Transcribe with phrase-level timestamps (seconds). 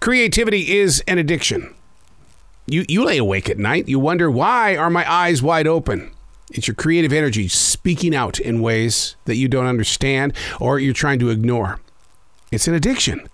[0.00, 1.74] Creativity is an addiction.
[2.66, 3.86] You, you lay awake at night.
[3.86, 6.10] You wonder, why are my eyes wide open?
[6.50, 11.18] It's your creative energy speaking out in ways that you don't understand or you're trying
[11.18, 11.80] to ignore.
[12.50, 13.28] It's an addiction.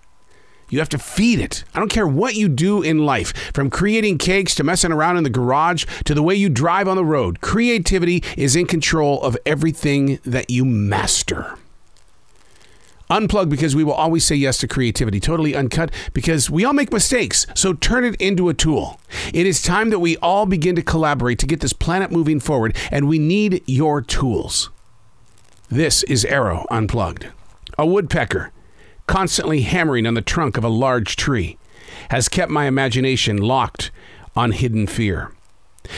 [0.69, 1.63] You have to feed it.
[1.73, 5.23] I don't care what you do in life, from creating cakes to messing around in
[5.23, 7.39] the garage to the way you drive on the road.
[7.39, 11.57] Creativity is in control of everything that you master.
[13.09, 15.19] Unplug because we will always say yes to creativity.
[15.19, 17.47] Totally uncut because we all make mistakes.
[17.55, 18.99] So turn it into a tool.
[19.33, 22.75] It is time that we all begin to collaborate to get this planet moving forward,
[22.91, 24.69] and we need your tools.
[25.69, 27.27] This is Arroe Unplugged.
[27.77, 28.51] A woodpecker,
[29.05, 31.57] constantly hammering on the trunk of a large tree,
[32.09, 33.91] has kept my imagination locked
[34.35, 35.31] on hidden fear.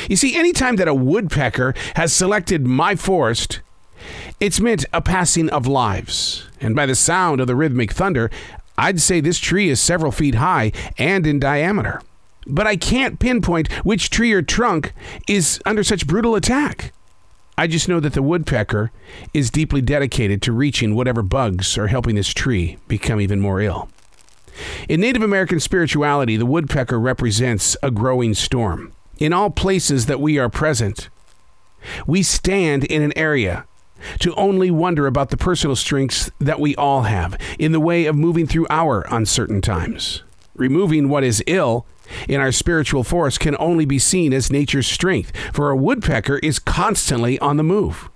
[0.07, 3.62] You see, anytime that a woodpecker has selected my forest,
[4.39, 8.30] it's meant a passing of lives, and by the sound of the rhythmic thunder,
[8.77, 12.02] I'd say this tree is several feet high and in diameter.
[12.48, 14.93] But I can't pinpoint which tree or trunk
[15.27, 16.93] is under such brutal attack.
[17.57, 18.90] I just know that the woodpecker
[19.34, 23.90] is deeply dedicated to reaching whatever bugs are helping this tree become even more ill.
[24.87, 28.93] In Native American spirituality, the woodpecker represents a growing storm.
[29.18, 31.09] In all places that we are present,
[32.07, 33.65] we stand in an area
[34.20, 38.16] to only wonder about the personal strengths that we all have in the way of
[38.16, 40.24] moving through our uncertain times.
[40.55, 41.86] Removing what is ill
[42.27, 46.60] in our spiritual force can only be seen as nature's strength, for a woodpecker is
[46.60, 48.10] constantly on the move.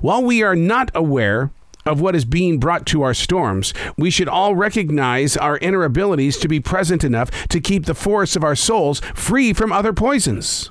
[0.00, 1.50] While we are not aware
[1.86, 6.36] of what is being brought to our storms, we should all recognize our inner abilities
[6.38, 10.70] to be present enough to keep the force of our souls free from other poisons,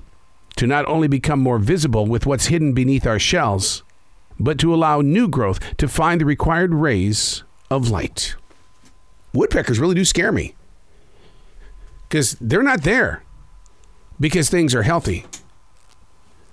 [0.55, 3.83] to not only become more visible with what's hidden beneath our shells,
[4.39, 8.35] but to allow new growth to find the required rays of light.
[9.33, 10.55] Woodpeckers really do scare me
[12.07, 13.23] because they're not there
[14.19, 15.25] because things are healthy.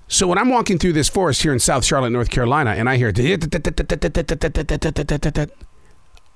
[0.08, 2.96] So when I'm walking through this forest here in South Charlotte, North Carolina, and I
[2.96, 3.12] hear,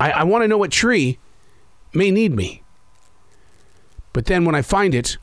[0.00, 1.18] I, want to know what tree
[1.92, 2.62] may need me.
[4.12, 5.18] But then when I find it,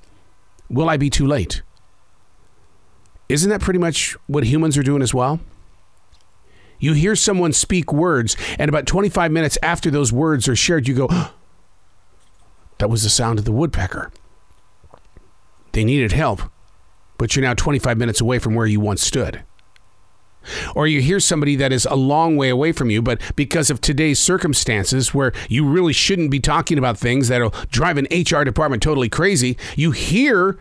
[0.69, 1.61] will I be too late?
[3.27, 5.41] Isn't that pretty much what humans are doing as well?
[6.79, 10.93] You hear someone speak words, and about 25 minutes after those words are shared, you
[10.93, 11.09] go,
[12.77, 14.11] That was the sound of the woodpecker.
[15.71, 16.41] They needed help,
[17.17, 19.43] but you're now 25 minutes away from where you once stood.
[20.75, 23.81] Or you hear somebody that is a long way away from you, but because of
[23.81, 28.81] today's circumstances where you really shouldn't be talking about things that'll drive an HR department
[28.81, 30.59] totally crazy, you hear,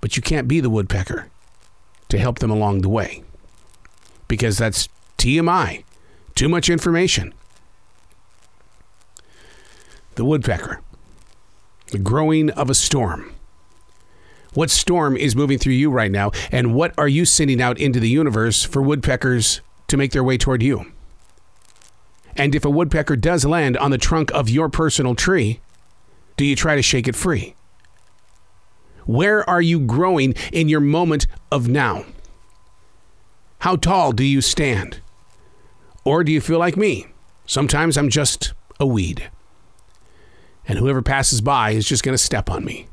[0.00, 1.30] but you can't be the woodpecker
[2.10, 3.24] to help them along the way
[4.28, 5.84] because that's TMI.
[6.34, 7.32] Too much information.
[10.16, 10.80] The woodpecker.
[11.88, 13.34] The growing of a storm.
[14.54, 17.98] What storm is moving through you right now, and what are you sending out into
[17.98, 20.92] the universe for woodpeckers to make their way toward you?
[22.36, 25.60] And if a woodpecker does land on the trunk of your personal tree,
[26.36, 27.54] do you try to shake it free?
[29.06, 32.04] Where are you growing in your moment of now?
[33.64, 35.00] How tall do you stand?
[36.04, 37.06] Or do you feel like me?
[37.46, 39.30] Sometimes I'm just a weed.
[40.68, 42.88] And whoever passes by is just going to step on me.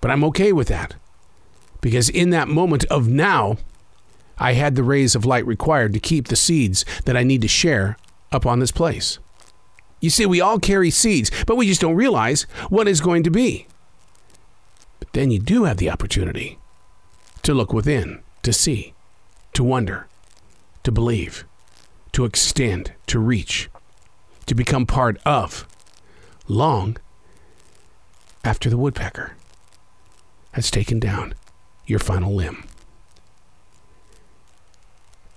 [0.00, 0.94] But I'm okay with that.
[1.80, 3.56] Because in that moment of now,
[4.38, 7.48] I had the rays of light required to keep the seeds that I need to
[7.48, 7.96] share
[8.30, 9.18] up on this place.
[10.00, 13.32] You see, we all carry seeds, but we just don't realize what is going to
[13.32, 13.66] be.
[15.00, 16.56] But then you do have the opportunity
[17.42, 18.94] to look within to see
[19.60, 20.08] to wonder,
[20.82, 21.44] to believe,
[22.12, 23.68] to extend, to reach,
[24.46, 25.68] to become part of,
[26.48, 26.96] long
[28.42, 29.36] after the woodpecker
[30.52, 31.34] has taken down
[31.84, 32.64] your final limb.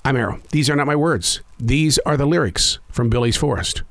[0.06, 0.40] I'm Arroe.
[0.52, 1.42] These are not my words.
[1.60, 3.84] These are the lyrics from Billy's Forest.